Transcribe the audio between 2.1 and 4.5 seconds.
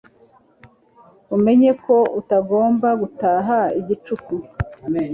utagomba gutaha igicuku